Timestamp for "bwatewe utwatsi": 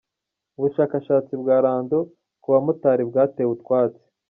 3.09-4.05